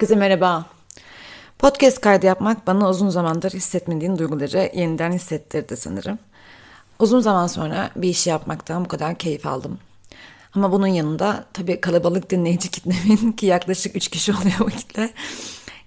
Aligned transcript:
Herkese 0.00 0.18
merhaba. 0.18 0.66
Podcast 1.58 2.00
kaydı 2.00 2.26
yapmak 2.26 2.66
bana 2.66 2.88
uzun 2.88 3.08
zamandır 3.08 3.50
hissetmediğim 3.50 4.18
duyguları 4.18 4.70
yeniden 4.74 5.12
hissettirdi 5.12 5.76
sanırım. 5.76 6.18
Uzun 6.98 7.20
zaman 7.20 7.46
sonra 7.46 7.90
bir 7.96 8.08
işi 8.08 8.30
yapmaktan 8.30 8.84
bu 8.84 8.88
kadar 8.88 9.18
keyif 9.18 9.46
aldım. 9.46 9.78
Ama 10.54 10.72
bunun 10.72 10.86
yanında 10.86 11.44
tabii 11.52 11.80
kalabalık 11.80 12.30
dinleyici 12.30 12.70
kitlemin 12.70 13.32
ki 13.32 13.46
yaklaşık 13.46 13.96
3 13.96 14.08
kişi 14.08 14.32
oluyor 14.32 14.60
o 14.60 14.66
kitle. 14.66 15.10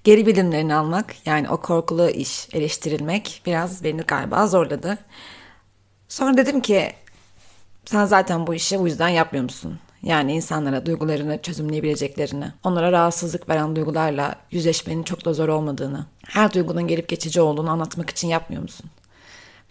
Geri 0.04 0.26
bildirimlerini 0.26 0.76
almak 0.76 1.16
yani 1.26 1.50
o 1.50 1.58
korkulu 1.58 2.10
iş 2.10 2.48
eleştirilmek 2.54 3.42
biraz 3.46 3.84
beni 3.84 4.02
galiba 4.02 4.48
zorladı. 4.48 4.98
Sonra 6.10 6.38
dedim 6.38 6.62
ki 6.62 6.94
sen 7.86 8.06
zaten 8.06 8.48
bu 8.48 8.54
işi 8.54 8.80
bu 8.80 8.88
yüzden 8.88 9.10
yapmıyor 9.10 9.44
musun? 9.44 9.80
Yani 10.04 10.34
insanlara 10.34 10.86
duygularını 10.86 11.42
çözümleyebileceklerini, 11.42 12.52
onlara 12.64 12.92
rahatsızlık 12.92 13.50
veren 13.50 13.76
duygularla 13.76 14.36
yüzleşmenin 14.52 15.04
çok 15.04 15.26
da 15.26 15.34
zor 15.34 15.50
olmadığını, 15.50 16.06
her 16.26 16.54
duygunun 16.54 16.88
gelip 16.88 17.10
geçici 17.10 17.42
olduğunu 17.42 17.70
anlatmak 17.70 18.10
için 18.10 18.28
yapmıyor 18.28 18.62
musun? 18.62 18.86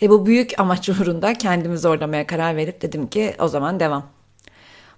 Ve 0.03 0.11
bu 0.11 0.27
büyük 0.27 0.61
amaç 0.61 0.89
uğrunda 0.89 1.35
kendimi 1.35 1.79
zorlamaya 1.79 2.27
karar 2.27 2.57
verip 2.57 2.83
dedim 2.83 3.07
ki 3.07 3.35
o 3.39 3.49
zaman 3.49 3.81
devam. 3.81 4.07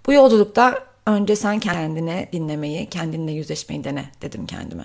Bu 0.06 0.12
yolculukta 0.12 0.84
önce 1.06 1.36
sen 1.36 1.60
kendine 1.60 2.28
dinlemeyi, 2.32 2.88
kendinle 2.88 3.32
yüzleşmeyi 3.32 3.84
dene 3.84 4.04
dedim 4.22 4.46
kendime. 4.46 4.84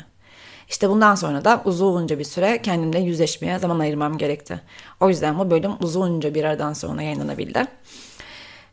İşte 0.70 0.90
bundan 0.90 1.16
sonra 1.16 1.46
da 1.46 1.62
uzunca 1.66 2.20
bir 2.20 2.24
süre 2.24 2.62
kendimle 2.62 3.00
yüzleşmeye 3.00 3.60
zaman 3.60 3.80
ayırmam 3.80 4.18
gerekti. 4.18 4.62
O 5.00 5.10
yüzden 5.10 5.40
bu 5.40 5.52
bölüm 5.52 5.72
uzunca 5.82 6.36
bir 6.36 6.44
aradan 6.44 6.74
sonra 6.74 7.02
yayınlanabildi. 7.02 7.68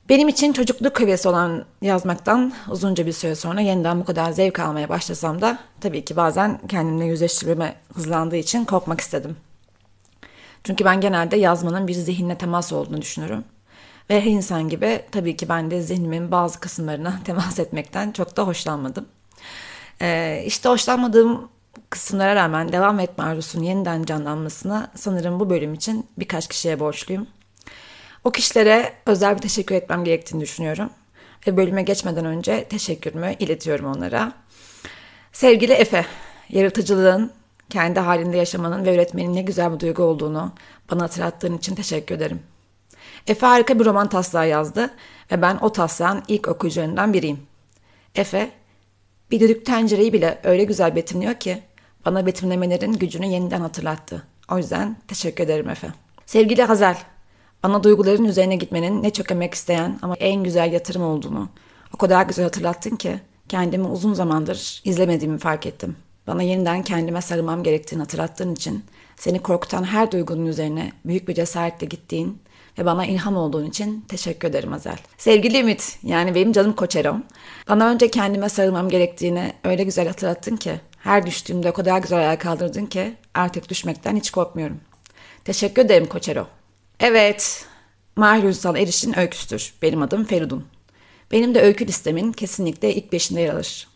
Benim 0.09 0.29
için 0.29 0.53
çocukluk 0.53 1.01
hevesi 1.01 1.29
olan 1.29 1.65
yazmaktan 1.83 2.53
uzunca 2.71 3.07
bir 3.07 3.13
süre 3.13 3.35
sonra 3.35 3.61
yeniden 3.61 4.01
bu 4.01 4.05
kadar 4.05 4.33
zevk 4.33 4.61
almaya 4.61 4.89
başlasam 4.89 5.41
da 5.41 5.59
tabii 5.81 6.05
ki 6.05 6.17
bazen 6.17 6.61
kendimle 6.69 7.05
yüzleştirme 7.05 7.75
hızlandığı 7.95 8.37
için 8.37 8.65
kopmak 8.65 9.01
istedim. 9.01 9.37
Çünkü 10.65 10.85
ben 10.85 11.01
genelde 11.01 11.37
yazmanın 11.37 11.89
bir 11.89 11.93
zihinle 11.93 12.39
temas 12.39 12.73
olduğunu 12.73 13.03
düşünürüm. 13.03 13.45
Ve 14.11 14.21
her 14.21 14.31
insan 14.31 14.69
gibi 14.69 15.03
tabii 15.13 15.37
ki 15.37 15.49
ben 15.49 15.71
de 15.71 15.83
zihnimin 15.83 16.31
bazı 16.31 16.61
kısımlarına 16.61 17.21
temas 17.25 17.59
etmekten 17.59 18.13
çok 18.13 18.37
da 18.37 18.47
hoşlanmadım. 18.47 19.07
Ee, 20.01 20.43
işte 20.47 20.69
hoşlanmadığım 20.69 21.49
kısımlara 21.91 22.35
rağmen 22.35 22.73
devam 22.73 23.01
etme 23.01 23.25
arzusunun 23.25 23.65
yeniden 23.65 24.05
canlanmasına 24.05 24.91
sanırım 24.95 25.41
bu 25.41 25.51
bölüm 25.51 25.75
için 25.75 26.07
birkaç 26.19 26.49
kişiye 26.49 26.81
borçluyum. 26.81 27.27
O 28.27 28.31
kişilere 28.31 28.93
özel 29.07 29.37
bir 29.37 29.41
teşekkür 29.41 29.75
etmem 29.75 30.05
gerektiğini 30.05 30.41
düşünüyorum. 30.41 30.91
Ve 31.47 31.57
bölüme 31.57 31.83
geçmeden 31.83 32.25
önce 32.25 32.65
teşekkürümü 32.65 33.35
iletiyorum 33.39 33.87
onlara. 33.87 34.33
Sevgili 35.33 35.73
Efe, 35.73 36.07
yaratıcılığın, 36.49 37.33
kendi 37.71 38.01
halinde 38.01 38.37
yaşamanın 38.37 38.85
ve 38.85 38.95
üretmenin 38.95 39.35
ne 39.35 39.43
güzel 39.43 39.75
bir 39.75 39.81
duygu 39.81 40.03
olduğunu 40.03 40.53
bana 40.91 41.03
hatırlattığın 41.03 41.59
için 41.59 41.75
teşekkür 41.75 42.15
ederim. 42.15 42.41
Efe 43.27 43.47
harika 43.47 43.79
bir 43.79 43.85
roman 43.85 44.09
taslağı 44.09 44.49
yazdı 44.49 44.91
ve 45.33 45.43
ben 45.43 45.59
o 45.61 45.73
taslağın 45.73 46.23
ilk 46.29 46.49
okuyucularından 46.49 47.13
biriyim. 47.13 47.41
Efe, 48.15 48.51
bir 49.31 49.41
düdük 49.41 49.67
tencereyi 49.67 50.13
bile 50.13 50.41
öyle 50.45 50.65
güzel 50.65 50.97
betimliyor 50.97 51.35
ki 51.35 51.63
bana 52.05 52.27
betimlemelerin 52.27 52.93
gücünü 52.93 53.27
yeniden 53.27 53.61
hatırlattı. 53.61 54.23
O 54.51 54.59
yüzden 54.59 54.97
teşekkür 55.09 55.45
ederim 55.45 55.71
Efe. 55.71 55.89
Sevgili 56.27 56.63
Hazel, 56.63 56.97
bana 57.63 57.85
duyguların 57.85 58.25
üzerine 58.25 58.57
gitmenin 58.57 59.03
ne 59.03 59.13
çok 59.13 59.31
emek 59.31 59.55
isteyen 59.55 59.99
ama 60.03 60.15
en 60.15 60.45
güzel 60.45 60.73
yatırım 60.73 61.03
olduğunu 61.03 61.49
o 61.95 61.97
kadar 61.97 62.27
güzel 62.27 62.45
hatırlattın 62.45 62.97
ki 62.97 63.21
kendimi 63.49 63.87
uzun 63.87 64.15
zamandır 64.15 64.81
izlemediğimi 64.85 65.39
fark 65.39 65.67
ettim. 65.67 65.97
Bana 66.27 66.43
yeniden 66.43 66.83
kendime 66.83 67.21
sarılmam 67.21 67.63
gerektiğini 67.63 68.01
hatırlattığın 68.01 68.55
için 68.55 68.85
seni 69.17 69.39
korkutan 69.39 69.85
her 69.85 70.13
duygunun 70.13 70.47
üzerine 70.47 70.93
büyük 71.05 71.29
bir 71.29 71.35
cesaretle 71.35 71.87
gittiğin 71.87 72.39
ve 72.79 72.87
bana 72.87 73.07
ilham 73.07 73.37
olduğun 73.37 73.65
için 73.65 74.05
teşekkür 74.09 74.49
ederim 74.49 74.73
Azel. 74.73 74.99
Sevgili 75.19 75.61
Ümit, 75.61 75.99
yani 76.03 76.35
benim 76.35 76.53
canım 76.53 76.73
koçerom. 76.73 77.23
Bana 77.69 77.89
önce 77.89 78.11
kendime 78.11 78.49
sarılmam 78.49 78.89
gerektiğini 78.89 79.53
öyle 79.65 79.85
güzel 79.85 80.07
hatırlattın 80.07 80.57
ki, 80.57 80.81
her 80.99 81.27
düştüğümde 81.27 81.71
o 81.71 81.73
kadar 81.73 81.99
güzel 81.99 82.19
ayağa 82.19 82.39
kaldırdın 82.39 82.87
ki 82.87 83.17
artık 83.35 83.69
düşmekten 83.69 84.17
hiç 84.17 84.31
korkmuyorum. 84.31 84.81
Teşekkür 85.45 85.83
ederim 85.83 86.07
Koçero. 86.07 86.47
Evet, 87.01 87.67
Mahir 88.17 88.45
Ünsal 88.45 88.77
Eriş'in 88.77 89.19
öyküsüdür. 89.19 89.75
Benim 89.83 90.03
adım 90.03 90.25
Feridun. 90.25 90.65
Benim 91.33 91.55
de 91.55 91.61
öykü 91.61 91.87
listemin 91.87 92.33
kesinlikle 92.33 92.95
ilk 92.95 93.13
beşinde 93.13 93.41
yer 93.41 93.55
alır. 93.55 93.89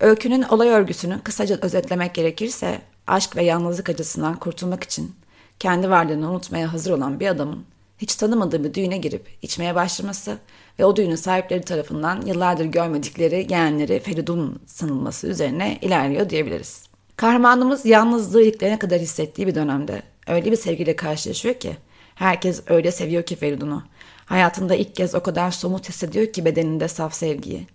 Öykünün 0.00 0.42
olay 0.42 0.68
örgüsünü 0.68 1.20
kısaca 1.22 1.58
özetlemek 1.62 2.14
gerekirse, 2.14 2.80
aşk 3.06 3.36
ve 3.36 3.44
yalnızlık 3.44 3.88
acısından 3.88 4.38
kurtulmak 4.38 4.84
için 4.84 5.16
kendi 5.58 5.90
varlığını 5.90 6.30
unutmaya 6.30 6.72
hazır 6.72 6.90
olan 6.90 7.20
bir 7.20 7.26
adamın 7.26 7.64
hiç 7.98 8.14
tanımadığı 8.14 8.64
bir 8.64 8.74
düğüne 8.74 8.98
girip 8.98 9.28
içmeye 9.42 9.74
başlaması 9.74 10.38
ve 10.78 10.84
o 10.84 10.96
düğünün 10.96 11.16
sahipleri 11.16 11.62
tarafından 11.62 12.22
yıllardır 12.26 12.64
görmedikleri 12.64 13.46
yeğenleri 13.50 14.00
Feridun 14.00 14.60
sanılması 14.66 15.26
üzerine 15.26 15.78
ilerliyor 15.82 16.30
diyebiliriz. 16.30 16.82
Kahramanımız 17.16 17.86
yalnızlığı 17.86 18.42
ilklerine 18.42 18.78
kadar 18.78 19.00
hissettiği 19.00 19.46
bir 19.46 19.54
dönemde 19.54 20.02
öyle 20.26 20.50
bir 20.50 20.56
sevgiyle 20.56 20.96
karşılaşıyor 20.96 21.54
ki 21.54 21.76
herkes 22.18 22.62
öyle 22.66 22.92
seviyor 22.92 23.22
ki 23.22 23.36
Feridun'u. 23.36 23.82
Hayatında 24.26 24.74
ilk 24.74 24.94
kez 24.94 25.14
o 25.14 25.20
kadar 25.22 25.50
somut 25.50 25.88
hissediyor 25.88 26.32
ki 26.32 26.44
bedeninde 26.44 26.88
saf 26.88 27.14
sevgiyi. 27.14 27.66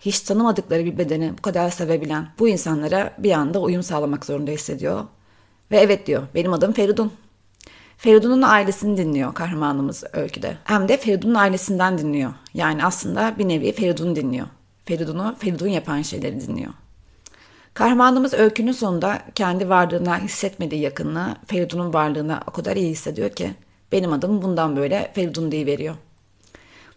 Hiç 0.00 0.20
tanımadıkları 0.20 0.84
bir 0.84 0.98
bedeni 0.98 1.32
bu 1.38 1.42
kadar 1.42 1.70
sevebilen 1.70 2.28
bu 2.38 2.48
insanlara 2.48 3.14
bir 3.18 3.32
anda 3.32 3.60
uyum 3.60 3.82
sağlamak 3.82 4.26
zorunda 4.26 4.50
hissediyor. 4.50 5.04
Ve 5.70 5.76
evet 5.76 6.06
diyor 6.06 6.22
benim 6.34 6.52
adım 6.52 6.72
Feridun. 6.72 7.12
Feridun'un 7.96 8.42
ailesini 8.42 8.96
dinliyor 8.96 9.34
kahramanımız 9.34 10.04
öyküde. 10.12 10.56
Hem 10.64 10.88
de 10.88 10.96
Feridun'un 10.96 11.34
ailesinden 11.34 11.98
dinliyor. 11.98 12.32
Yani 12.54 12.84
aslında 12.84 13.34
bir 13.38 13.48
nevi 13.48 13.72
Feridun'u 13.72 14.16
dinliyor. 14.16 14.46
Feridun'u 14.84 15.36
Feridun 15.38 15.68
yapan 15.68 16.02
şeyleri 16.02 16.40
dinliyor. 16.40 16.72
Kahramanımız 17.74 18.34
öykünün 18.34 18.72
sonunda 18.72 19.22
kendi 19.34 19.68
varlığına 19.68 20.18
hissetmediği 20.18 20.80
yakınlığı 20.80 21.36
Feridun'un 21.46 21.94
varlığına 21.94 22.42
o 22.46 22.50
kadar 22.50 22.76
iyi 22.76 22.90
hissediyor 22.90 23.30
ki 23.30 23.54
benim 23.92 24.12
adım 24.12 24.42
bundan 24.42 24.76
böyle 24.76 25.12
Feridun 25.14 25.52
diye 25.52 25.66
veriyor. 25.66 25.94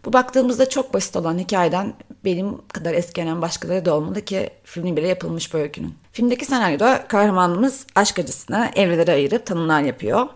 Bu 0.04 0.12
baktığımızda 0.12 0.68
çok 0.68 0.94
basit 0.94 1.16
olan 1.16 1.38
hikayeden 1.38 1.94
benim 2.24 2.58
kadar 2.68 2.94
eskenen 2.94 3.42
başkaları 3.42 3.84
da 3.84 3.94
olmalı 3.94 4.20
ki 4.20 4.50
filmi 4.64 4.96
bile 4.96 5.08
yapılmış 5.08 5.54
bu 5.54 5.58
öykünün. 5.58 5.94
Filmdeki 6.12 6.44
senaryoda 6.44 7.04
kahramanımız 7.08 7.86
aşk 7.94 8.18
acısına 8.18 8.70
evrelere 8.76 9.12
ayırıp 9.12 9.46
tanımlar 9.46 9.80
yapıyor. 9.80 10.28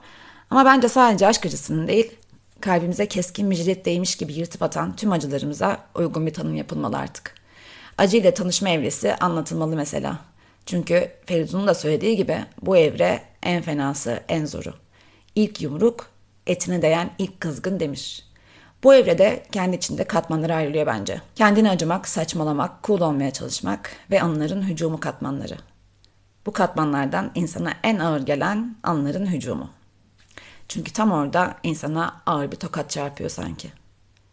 Ama 0.51 0.65
bence 0.65 0.89
sadece 0.89 1.27
aşk 1.27 1.47
acısının 1.47 1.89
değil, 1.89 2.13
kalbimize 2.61 3.07
keskin 3.07 3.51
bir 3.51 3.57
jilet 3.57 3.85
değmiş 3.85 4.17
gibi 4.17 4.33
yırtıp 4.33 4.63
atan 4.63 4.97
tüm 4.97 5.13
acılarımıza 5.13 5.79
uygun 5.95 6.27
bir 6.27 6.35
tanım 6.35 6.55
yapılmalı 6.55 6.97
artık. 6.99 7.35
Acı 7.99 8.17
ile 8.17 8.35
tanışma 8.35 8.69
evresi 8.69 9.15
anlatılmalı 9.15 9.77
mesela. 9.77 10.19
Çünkü 10.67 11.11
Feridun'un 11.27 11.67
da 11.67 11.75
söylediği 11.75 12.17
gibi 12.17 12.39
bu 12.63 12.77
evre 12.77 13.23
en 13.43 13.63
fenası, 13.63 14.21
en 14.29 14.45
zoru. 14.45 14.75
İlk 15.35 15.63
yumruk, 15.63 16.11
etine 16.47 16.83
değen 16.83 17.11
ilk 17.19 17.41
kızgın 17.41 17.81
demiş. 17.81 18.27
Bu 18.85 18.95
evrede 18.95 19.43
kendi 19.53 19.77
içinde 19.77 20.05
katmanları 20.05 20.55
ayrılıyor 20.55 20.87
bence. 20.87 21.21
Kendini 21.35 21.71
acımak, 21.71 22.09
saçmalamak, 22.09 22.85
cool 22.85 23.01
olmaya 23.01 23.31
çalışmak 23.31 23.91
ve 24.11 24.23
anların 24.23 24.63
hücumu 24.63 25.01
katmanları. 25.01 25.57
Bu 26.47 26.53
katmanlardan 26.53 27.31
insana 27.35 27.73
en 27.83 27.99
ağır 27.99 28.21
gelen 28.21 28.77
anların 28.83 29.27
hücumu. 29.27 29.71
Çünkü 30.69 30.93
tam 30.93 31.13
orada 31.13 31.57
insana 31.63 32.23
ağır 32.27 32.53
bir 32.53 32.57
tokat 32.57 32.91
çarpıyor 32.91 33.31
sanki. 33.31 33.73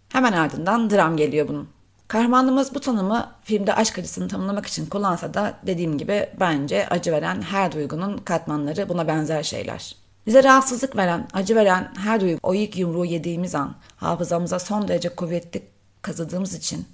Hemen 0.10 0.34
ardından 0.34 0.90
dram 0.90 1.18
geliyor 1.18 1.48
bunun. 1.48 1.70
Kahramanımız 2.08 2.76
bu 2.76 2.80
tanımı 2.80 3.32
filmde 3.44 3.76
aşk 3.76 4.00
acısını 4.00 4.28
tanımlamak 4.28 4.66
için 4.66 4.86
kullansa 4.86 5.34
da 5.34 5.54
dediğim 5.64 5.98
gibi 5.98 6.30
bence 6.40 6.88
acı 6.90 7.12
veren 7.12 7.42
her 7.42 7.72
duygunun 7.72 8.18
katmanları 8.18 8.90
buna 8.90 9.08
benzer 9.08 9.44
şeyler. 9.44 10.03
Bize 10.26 10.44
rahatsızlık 10.44 10.96
veren, 10.96 11.28
acı 11.34 11.56
veren 11.56 11.94
her 11.98 12.22
duygu 12.22 12.40
o 12.44 12.54
ilk 12.54 12.78
yumruğu 12.78 13.06
yediğimiz 13.06 13.56
an 13.56 13.76
hafızamıza 13.96 14.60
son 14.60 14.88
derece 14.88 15.10
kuvvetli 15.10 15.64
kazıdığımız 16.02 16.54
için 16.54 16.86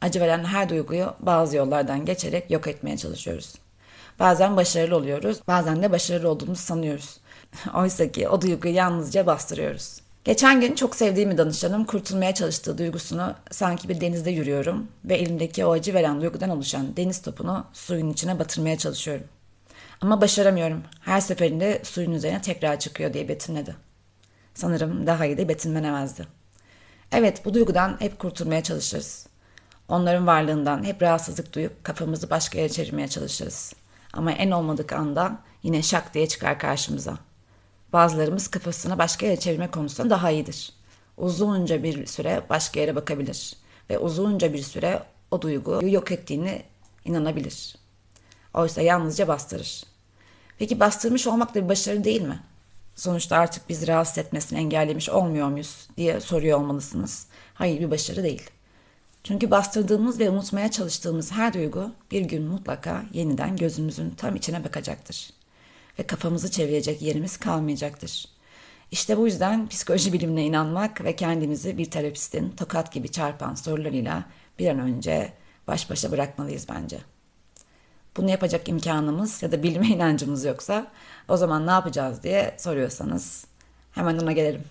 acı 0.00 0.20
veren 0.20 0.44
her 0.44 0.68
duyguyu 0.68 1.14
bazı 1.20 1.56
yollardan 1.56 2.04
geçerek 2.04 2.50
yok 2.50 2.66
etmeye 2.66 2.96
çalışıyoruz. 2.96 3.54
Bazen 4.18 4.56
başarılı 4.56 4.96
oluyoruz, 4.96 5.40
bazen 5.48 5.82
de 5.82 5.92
başarılı 5.92 6.28
olduğumuzu 6.28 6.62
sanıyoruz. 6.62 7.20
Oysa 7.74 8.12
ki 8.12 8.28
o 8.28 8.42
duyguyu 8.42 8.74
yalnızca 8.74 9.26
bastırıyoruz. 9.26 10.00
Geçen 10.24 10.60
gün 10.60 10.74
çok 10.74 10.96
sevdiğim 10.96 11.30
bir 11.30 11.38
danışanım 11.38 11.84
kurtulmaya 11.84 12.34
çalıştığı 12.34 12.78
duygusunu 12.78 13.34
sanki 13.50 13.88
bir 13.88 14.00
denizde 14.00 14.30
yürüyorum 14.30 14.88
ve 15.04 15.16
elimdeki 15.16 15.66
o 15.66 15.72
acı 15.72 15.94
veren 15.94 16.20
duygudan 16.20 16.50
oluşan 16.50 16.96
deniz 16.96 17.22
topunu 17.22 17.64
suyun 17.72 18.10
içine 18.10 18.38
batırmaya 18.38 18.78
çalışıyorum. 18.78 19.26
Ama 20.00 20.20
başaramıyorum. 20.20 20.82
Her 21.00 21.20
seferinde 21.20 21.80
suyun 21.84 22.12
üzerine 22.12 22.42
tekrar 22.42 22.78
çıkıyor 22.78 23.12
diye 23.12 23.28
betimledi. 23.28 23.76
Sanırım 24.54 25.06
daha 25.06 25.26
iyi 25.26 25.38
de 25.38 25.48
betimlenemezdi. 25.48 26.26
Evet 27.12 27.44
bu 27.44 27.54
duygudan 27.54 27.96
hep 27.98 28.18
kurtulmaya 28.18 28.62
çalışırız. 28.62 29.26
Onların 29.88 30.26
varlığından 30.26 30.84
hep 30.84 31.02
rahatsızlık 31.02 31.52
duyup 31.52 31.84
kafamızı 31.84 32.30
başka 32.30 32.58
yere 32.58 32.68
çevirmeye 32.68 33.08
çalışırız. 33.08 33.74
Ama 34.12 34.32
en 34.32 34.50
olmadık 34.50 34.92
anda 34.92 35.38
yine 35.62 35.82
şak 35.82 36.14
diye 36.14 36.28
çıkar 36.28 36.58
karşımıza. 36.58 37.18
Bazılarımız 37.92 38.48
kafasını 38.48 38.98
başka 38.98 39.26
yere 39.26 39.36
çevirme 39.36 39.70
konusunda 39.70 40.10
daha 40.10 40.30
iyidir. 40.30 40.72
Uzunca 41.16 41.82
bir 41.82 42.06
süre 42.06 42.42
başka 42.50 42.80
yere 42.80 42.96
bakabilir 42.96 43.56
ve 43.90 43.98
uzunca 43.98 44.52
bir 44.52 44.62
süre 44.62 45.02
o 45.30 45.42
duyguyu 45.42 45.92
yok 45.92 46.12
ettiğini 46.12 46.62
inanabilir. 47.04 47.76
Oysa 48.56 48.82
yalnızca 48.82 49.28
bastırır. 49.28 49.84
Peki 50.58 50.80
bastırmış 50.80 51.26
olmak 51.26 51.54
da 51.54 51.64
bir 51.64 51.68
başarı 51.68 52.04
değil 52.04 52.22
mi? 52.22 52.40
Sonuçta 52.94 53.36
artık 53.36 53.68
bizi 53.68 53.86
rahatsız 53.86 54.18
etmesini 54.18 54.58
engellemiş 54.58 55.08
olmuyor 55.08 55.48
muyuz 55.48 55.88
diye 55.96 56.20
soruyor 56.20 56.58
olmalısınız. 56.58 57.26
Hayır 57.54 57.80
bir 57.80 57.90
başarı 57.90 58.22
değil. 58.22 58.50
Çünkü 59.24 59.50
bastırdığımız 59.50 60.20
ve 60.20 60.30
unutmaya 60.30 60.70
çalıştığımız 60.70 61.32
her 61.32 61.54
duygu 61.54 61.92
bir 62.10 62.20
gün 62.20 62.42
mutlaka 62.42 63.04
yeniden 63.12 63.56
gözümüzün 63.56 64.10
tam 64.10 64.36
içine 64.36 64.64
bakacaktır. 64.64 65.30
Ve 65.98 66.02
kafamızı 66.02 66.50
çevirecek 66.50 67.02
yerimiz 67.02 67.36
kalmayacaktır. 67.36 68.24
İşte 68.90 69.18
bu 69.18 69.26
yüzden 69.26 69.68
psikoloji 69.68 70.12
bilimine 70.12 70.44
inanmak 70.44 71.04
ve 71.04 71.16
kendimizi 71.16 71.78
bir 71.78 71.90
terapistin 71.90 72.50
tokat 72.50 72.92
gibi 72.92 73.08
çarpan 73.08 73.54
sorularıyla 73.54 74.24
bir 74.58 74.68
an 74.68 74.78
önce 74.78 75.32
baş 75.68 75.90
başa 75.90 76.10
bırakmalıyız 76.10 76.66
bence. 76.68 76.98
Bunu 78.16 78.30
yapacak 78.30 78.68
imkanımız 78.68 79.42
ya 79.42 79.52
da 79.52 79.62
bilme 79.62 79.86
inancımız 79.96 80.44
yoksa 80.44 80.86
o 81.28 81.36
zaman 81.36 81.66
ne 81.66 81.70
yapacağız 81.70 82.22
diye 82.22 82.56
soruyorsanız 82.58 83.46
hemen 83.92 84.18
ona 84.18 84.32
gelelim. 84.32 84.64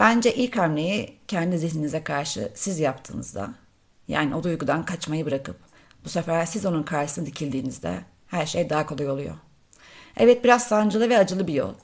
Bence 0.00 0.34
ilk 0.34 0.56
hamleyi 0.56 1.18
kendi 1.28 1.58
zihninize 1.58 2.04
karşı 2.04 2.52
siz 2.54 2.78
yaptığınızda 2.78 3.50
yani 4.08 4.34
o 4.34 4.42
duygudan 4.42 4.84
kaçmayı 4.84 5.26
bırakıp 5.26 5.56
bu 6.04 6.08
sefer 6.08 6.46
siz 6.46 6.66
onun 6.66 6.82
karşısına 6.82 7.26
dikildiğinizde 7.26 7.98
her 8.26 8.46
şey 8.46 8.70
daha 8.70 8.86
kolay 8.86 9.10
oluyor. 9.10 9.34
Evet 10.16 10.44
biraz 10.44 10.64
sancılı 10.64 11.10
ve 11.10 11.18
acılı 11.18 11.46
bir 11.46 11.54
yol. 11.54 11.74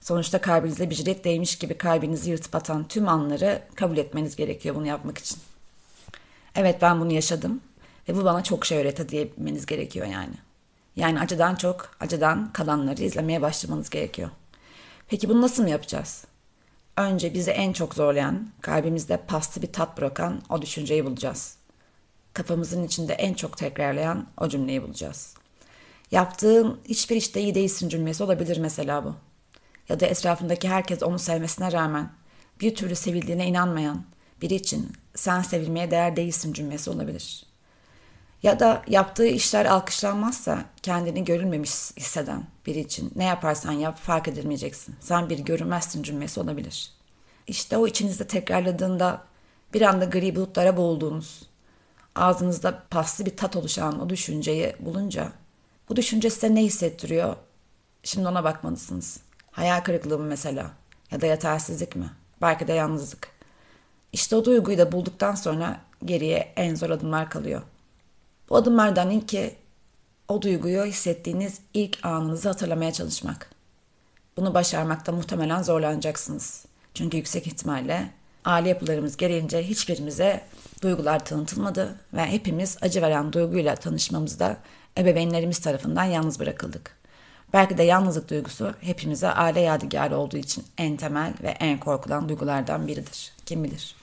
Sonuçta 0.00 0.40
kalbinize 0.40 0.90
bir 0.90 0.94
jilet 0.94 1.24
değmiş 1.24 1.58
gibi 1.58 1.78
kalbinizi 1.78 2.30
yırtıp 2.30 2.54
atan 2.54 2.88
tüm 2.88 3.08
anları 3.08 3.62
kabul 3.74 3.96
etmeniz 3.96 4.36
gerekiyor 4.36 4.74
bunu 4.74 4.86
yapmak 4.86 5.18
için. 5.18 5.38
Evet 6.54 6.82
ben 6.82 7.00
bunu 7.00 7.12
yaşadım 7.12 7.60
ve 8.08 8.16
bu 8.16 8.24
bana 8.24 8.42
çok 8.42 8.66
şey 8.66 8.78
öğretti 8.78 9.08
diyebilmeniz 9.08 9.66
gerekiyor 9.66 10.06
yani. 10.06 10.34
Yani 10.96 11.20
acıdan 11.20 11.54
çok 11.54 11.96
acıdan 12.00 12.52
kalanları 12.52 13.02
izlemeye 13.02 13.42
başlamanız 13.42 13.90
gerekiyor. 13.90 14.30
Peki 15.08 15.28
bunu 15.28 15.42
nasıl 15.42 15.62
mı 15.62 15.70
yapacağız? 15.70 16.24
Önce 16.96 17.34
bizi 17.34 17.50
en 17.50 17.72
çok 17.72 17.94
zorlayan, 17.94 18.48
kalbimizde 18.60 19.16
paslı 19.16 19.62
bir 19.62 19.72
tat 19.72 19.98
bırakan 19.98 20.42
o 20.48 20.62
düşünceyi 20.62 21.04
bulacağız. 21.04 21.56
Kafamızın 22.32 22.84
içinde 22.84 23.12
en 23.12 23.34
çok 23.34 23.56
tekrarlayan 23.56 24.26
o 24.40 24.48
cümleyi 24.48 24.82
bulacağız. 24.82 25.34
Yaptığın 26.10 26.80
hiçbir 26.84 27.16
işte 27.16 27.40
iyi 27.40 27.54
değilsin 27.54 27.88
cümlesi 27.88 28.22
olabilir 28.22 28.58
mesela 28.58 29.04
bu. 29.04 29.14
Ya 29.88 30.00
da 30.00 30.06
etrafındaki 30.06 30.68
herkes 30.68 31.02
onu 31.02 31.18
sevmesine 31.18 31.72
rağmen 31.72 32.10
bir 32.60 32.74
türlü 32.74 32.94
sevildiğine 32.94 33.46
inanmayan 33.46 34.04
biri 34.42 34.54
için 34.54 34.92
sen 35.14 35.42
sevilmeye 35.42 35.90
değer 35.90 36.16
değilsin 36.16 36.52
cümlesi 36.52 36.90
olabilir. 36.90 37.51
Ya 38.42 38.60
da 38.60 38.82
yaptığı 38.88 39.26
işler 39.26 39.66
alkışlanmazsa 39.66 40.64
kendini 40.82 41.24
görülmemiş 41.24 41.70
hisseden 41.96 42.44
biri 42.66 42.80
için 42.80 43.12
ne 43.16 43.24
yaparsan 43.24 43.72
yap 43.72 43.98
fark 43.98 44.28
edilmeyeceksin. 44.28 44.94
Sen 45.00 45.30
bir 45.30 45.38
görünmezsin 45.38 46.02
cümlesi 46.02 46.40
olabilir. 46.40 46.92
İşte 47.46 47.76
o 47.76 47.86
içinizde 47.86 48.26
tekrarladığında 48.26 49.22
bir 49.74 49.82
anda 49.82 50.04
gri 50.04 50.36
bulutlara 50.36 50.76
boğulduğunuz, 50.76 51.42
ağzınızda 52.14 52.82
paslı 52.90 53.26
bir 53.26 53.36
tat 53.36 53.56
oluşan 53.56 54.00
o 54.00 54.08
düşünceyi 54.08 54.76
bulunca 54.80 55.32
bu 55.88 55.96
düşünce 55.96 56.30
size 56.30 56.54
ne 56.54 56.62
hissettiriyor? 56.62 57.36
Şimdi 58.02 58.28
ona 58.28 58.44
bakmalısınız. 58.44 59.20
Hayal 59.50 59.80
kırıklığı 59.80 60.18
mı 60.18 60.24
mesela? 60.24 60.70
Ya 61.10 61.20
da 61.20 61.26
yetersizlik 61.26 61.96
mi? 61.96 62.10
Belki 62.42 62.68
de 62.68 62.72
yalnızlık. 62.72 63.28
İşte 64.12 64.36
o 64.36 64.44
duyguyu 64.44 64.78
da 64.78 64.92
bulduktan 64.92 65.34
sonra 65.34 65.80
geriye 66.04 66.52
en 66.56 66.74
zor 66.74 66.90
adımlar 66.90 67.30
kalıyor. 67.30 67.62
Bu 68.52 68.56
adımlardan 68.56 69.10
ilki 69.10 69.54
o 70.28 70.42
duyguyu 70.42 70.84
hissettiğiniz 70.84 71.58
ilk 71.74 72.04
anınızı 72.04 72.48
hatırlamaya 72.48 72.92
çalışmak. 72.92 73.50
Bunu 74.36 74.54
başarmakta 74.54 75.12
muhtemelen 75.12 75.62
zorlanacaksınız. 75.62 76.64
Çünkü 76.94 77.16
yüksek 77.16 77.46
ihtimalle 77.46 78.10
aile 78.44 78.68
yapılarımız 78.68 79.16
gereğince 79.16 79.62
hiçbirimize 79.62 80.44
duygular 80.82 81.24
tanıtılmadı 81.24 81.94
ve 82.14 82.26
hepimiz 82.26 82.78
acı 82.80 83.02
veren 83.02 83.32
duyguyla 83.32 83.74
tanışmamızda 83.74 84.56
ebeveynlerimiz 84.98 85.58
tarafından 85.58 86.04
yalnız 86.04 86.40
bırakıldık. 86.40 86.96
Belki 87.52 87.78
de 87.78 87.82
yalnızlık 87.82 88.30
duygusu 88.30 88.74
hepimize 88.80 89.28
aile 89.28 89.60
yadigarı 89.60 90.16
olduğu 90.16 90.36
için 90.36 90.64
en 90.78 90.96
temel 90.96 91.34
ve 91.42 91.48
en 91.48 91.80
korkulan 91.80 92.28
duygulardan 92.28 92.86
biridir. 92.86 93.32
Kim 93.46 93.64
bilir? 93.64 94.01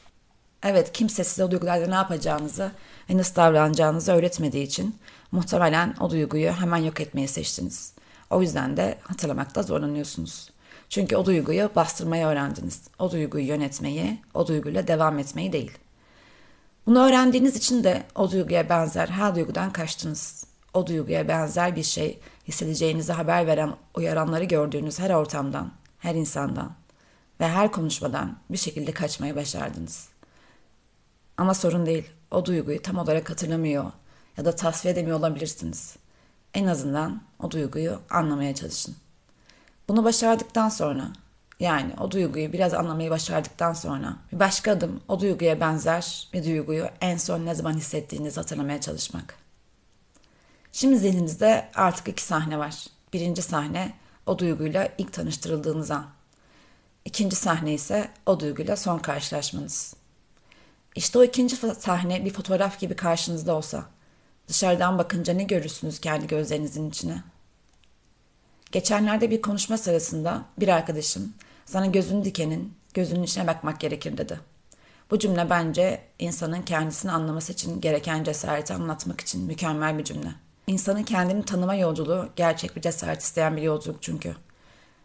Evet 0.63 0.93
kimse 0.93 1.23
size 1.23 1.43
o 1.43 1.51
duygularda 1.51 1.87
ne 1.87 1.95
yapacağınızı 1.95 2.71
ve 3.09 3.17
nasıl 3.17 3.35
davranacağınızı 3.35 4.11
öğretmediği 4.11 4.63
için 4.63 4.95
muhtemelen 5.31 5.95
o 5.99 6.09
duyguyu 6.09 6.51
hemen 6.51 6.77
yok 6.77 7.01
etmeyi 7.01 7.27
seçtiniz. 7.27 7.93
O 8.29 8.41
yüzden 8.41 8.77
de 8.77 8.97
hatırlamakta 9.03 9.63
zorlanıyorsunuz. 9.63 10.49
Çünkü 10.89 11.15
o 11.15 11.25
duyguyu 11.25 11.69
bastırmayı 11.75 12.25
öğrendiniz. 12.25 12.81
O 12.99 13.11
duyguyu 13.11 13.45
yönetmeyi, 13.45 14.19
o 14.33 14.47
duyguyla 14.47 14.87
devam 14.87 15.19
etmeyi 15.19 15.53
değil. 15.53 15.71
Bunu 16.85 16.99
öğrendiğiniz 17.07 17.55
için 17.55 17.83
de 17.83 18.03
o 18.15 18.31
duyguya 18.31 18.69
benzer 18.69 19.07
her 19.07 19.35
duygudan 19.35 19.73
kaçtınız. 19.73 20.45
O 20.73 20.87
duyguya 20.87 21.27
benzer 21.27 21.75
bir 21.75 21.83
şey 21.83 22.19
hissedeceğinizi 22.47 23.13
haber 23.13 23.47
veren 23.47 23.73
uyaranları 23.95 24.43
gördüğünüz 24.43 24.99
her 24.99 25.09
ortamdan, 25.09 25.71
her 25.99 26.15
insandan 26.15 26.71
ve 27.39 27.47
her 27.47 27.71
konuşmadan 27.71 28.37
bir 28.49 28.57
şekilde 28.57 28.91
kaçmayı 28.91 29.35
başardınız. 29.35 30.08
Ama 31.39 31.53
sorun 31.53 31.85
değil. 31.85 32.09
O 32.31 32.45
duyguyu 32.45 32.81
tam 32.81 32.97
olarak 32.97 33.29
hatırlamıyor 33.29 33.91
ya 34.37 34.45
da 34.45 34.55
tasfiye 34.55 34.93
edemiyor 34.93 35.19
olabilirsiniz. 35.19 35.95
En 36.53 36.65
azından 36.65 37.21
o 37.43 37.51
duyguyu 37.51 37.99
anlamaya 38.09 38.55
çalışın. 38.55 38.95
Bunu 39.89 40.03
başardıktan 40.03 40.69
sonra 40.69 41.07
yani 41.59 41.93
o 41.99 42.11
duyguyu 42.11 42.53
biraz 42.53 42.73
anlamayı 42.73 43.09
başardıktan 43.09 43.73
sonra 43.73 44.15
bir 44.31 44.39
başka 44.39 44.71
adım 44.71 45.01
o 45.07 45.19
duyguya 45.19 45.59
benzer 45.59 46.29
bir 46.33 46.43
duyguyu 46.43 46.85
en 47.01 47.17
son 47.17 47.45
ne 47.45 47.55
zaman 47.55 47.73
hissettiğinizi 47.73 48.39
hatırlamaya 48.39 48.81
çalışmak. 48.81 49.35
Şimdi 50.71 50.97
zihninizde 50.97 51.69
artık 51.75 52.07
iki 52.07 52.23
sahne 52.23 52.59
var. 52.59 52.85
Birinci 53.13 53.41
sahne 53.41 53.93
o 54.25 54.39
duyguyla 54.39 54.89
ilk 54.97 55.13
tanıştırıldığınız 55.13 55.91
an. 55.91 56.05
İkinci 57.05 57.35
sahne 57.35 57.73
ise 57.73 58.09
o 58.25 58.39
duyguyla 58.39 58.75
son 58.75 58.99
karşılaşmanız. 58.99 59.98
İşte 60.95 61.19
o 61.19 61.23
ikinci 61.23 61.55
sahne 61.55 62.25
bir 62.25 62.33
fotoğraf 62.33 62.79
gibi 62.79 62.95
karşınızda 62.95 63.53
olsa, 63.55 63.85
dışarıdan 64.47 64.97
bakınca 64.97 65.33
ne 65.33 65.43
görürsünüz 65.43 65.99
kendi 65.99 66.27
gözlerinizin 66.27 66.89
içine? 66.89 67.23
Geçenlerde 68.71 69.31
bir 69.31 69.41
konuşma 69.41 69.77
sırasında 69.77 70.45
bir 70.59 70.67
arkadaşım 70.67 71.33
sana 71.65 71.85
gözünü 71.85 72.25
dikenin 72.25 72.73
gözünün 72.93 73.23
içine 73.23 73.47
bakmak 73.47 73.79
gerekir 73.79 74.17
dedi. 74.17 74.39
Bu 75.11 75.19
cümle 75.19 75.49
bence 75.49 76.01
insanın 76.19 76.61
kendisini 76.61 77.11
anlaması 77.11 77.53
için 77.53 77.81
gereken 77.81 78.23
cesareti 78.23 78.73
anlatmak 78.73 79.21
için 79.21 79.43
mükemmel 79.43 79.97
bir 79.97 80.03
cümle. 80.03 80.29
İnsanın 80.67 81.03
kendini 81.03 81.45
tanıma 81.45 81.75
yolculuğu 81.75 82.29
gerçek 82.35 82.75
bir 82.75 82.81
cesaret 82.81 83.21
isteyen 83.21 83.57
bir 83.57 83.61
yolculuk 83.61 84.03
çünkü. 84.03 84.35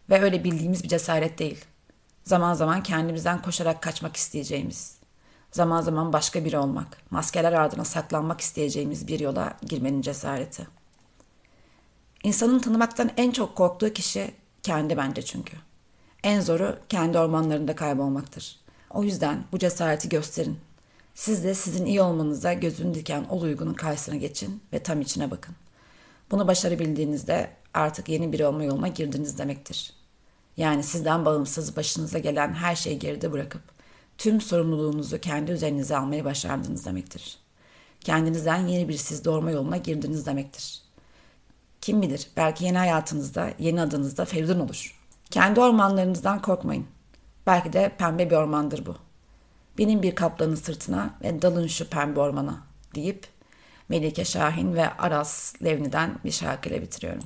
Ve 0.09 0.21
öyle 0.21 0.43
bildiğimiz 0.43 0.83
bir 0.83 0.89
cesaret 0.89 1.39
değil. 1.39 1.65
Zaman 2.23 2.53
zaman 2.53 2.83
kendimizden 2.83 3.41
koşarak 3.41 3.81
kaçmak 3.81 4.15
isteyeceğimiz, 4.15 4.97
zaman 5.55 5.81
zaman 5.81 6.13
başka 6.13 6.45
biri 6.45 6.57
olmak, 6.57 6.97
maskeler 7.11 7.53
ardına 7.53 7.85
saklanmak 7.85 8.41
isteyeceğimiz 8.41 9.07
bir 9.07 9.19
yola 9.19 9.57
girmenin 9.61 10.01
cesareti. 10.01 10.67
İnsanın 12.23 12.59
tanımaktan 12.59 13.11
en 13.17 13.31
çok 13.31 13.55
korktuğu 13.55 13.93
kişi 13.93 14.31
kendi 14.63 14.97
bence 14.97 15.21
çünkü. 15.21 15.57
En 16.23 16.41
zoru 16.41 16.79
kendi 16.89 17.19
ormanlarında 17.19 17.75
kaybolmaktır. 17.75 18.59
O 18.89 19.03
yüzden 19.03 19.43
bu 19.51 19.59
cesareti 19.59 20.09
gösterin. 20.09 20.59
Siz 21.13 21.43
de 21.43 21.53
sizin 21.53 21.85
iyi 21.85 22.01
olmanıza 22.01 22.53
gözünü 22.53 22.93
diken 22.93 23.25
o 23.29 23.41
duygunun 23.41 23.73
karşısına 23.73 24.15
geçin 24.15 24.61
ve 24.73 24.83
tam 24.83 25.01
içine 25.01 25.31
bakın. 25.31 25.55
Bunu 26.31 26.47
başarabildiğinizde 26.47 27.49
artık 27.73 28.09
yeni 28.09 28.33
biri 28.33 28.45
olma 28.45 28.63
yoluna 28.63 28.87
girdiniz 28.87 29.37
demektir. 29.37 29.93
Yani 30.57 30.83
sizden 30.83 31.25
bağımsız 31.25 31.77
başınıza 31.77 32.19
gelen 32.19 32.53
her 32.53 32.75
şeyi 32.75 32.99
geride 32.99 33.31
bırakıp 33.31 33.74
tüm 34.17 34.41
sorumluluğunuzu 34.41 35.19
kendi 35.21 35.51
üzerinize 35.51 35.97
almayı 35.97 36.25
başardınız 36.25 36.85
demektir. 36.85 37.37
Kendinizden 38.01 38.67
yeni 38.67 38.89
bir 38.89 38.97
siz 38.97 39.25
doğurma 39.25 39.51
yoluna 39.51 39.77
girdiniz 39.77 40.25
demektir. 40.25 40.81
Kim 41.81 42.01
bilir 42.01 42.27
belki 42.37 42.65
yeni 42.65 42.77
hayatınızda, 42.77 43.53
yeni 43.59 43.81
adınızda 43.81 44.25
Feridun 44.25 44.59
olur. 44.59 44.99
Kendi 45.31 45.59
ormanlarınızdan 45.59 46.41
korkmayın. 46.41 46.85
Belki 47.47 47.73
de 47.73 47.91
pembe 47.97 48.29
bir 48.29 48.35
ormandır 48.35 48.85
bu. 48.85 48.95
Binin 49.77 50.03
bir 50.03 50.15
kaplanın 50.15 50.55
sırtına 50.55 51.13
ve 51.23 51.41
dalın 51.41 51.67
şu 51.67 51.89
pembe 51.89 52.19
ormana 52.19 52.57
deyip 52.95 53.27
Melike 53.89 54.25
Şahin 54.25 54.73
ve 54.73 54.89
Aras 54.89 55.53
Levni'den 55.63 56.19
bir 56.25 56.31
şarkıyla 56.31 56.81
bitiriyorum. 56.81 57.23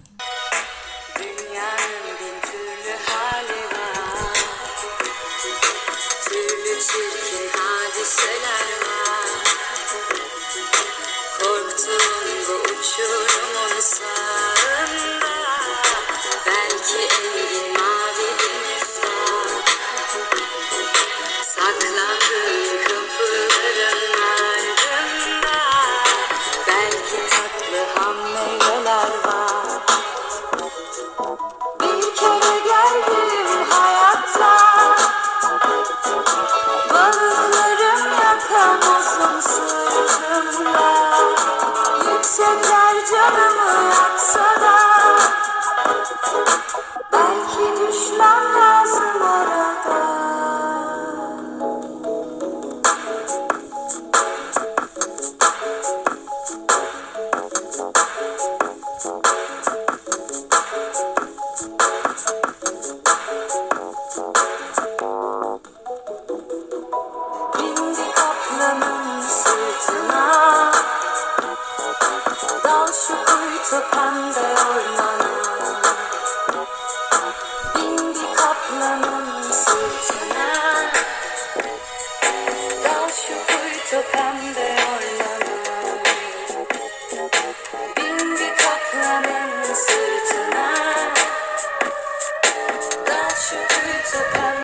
Çirkin 6.79 7.49
hadiseler 7.49 8.69
var. 8.85 9.29
Korktuğum 11.39 12.47
bu 12.47 12.53
uçurumun 12.53 13.79
sağında 13.79 15.29
Belki 16.45 16.97
engin 16.97 17.78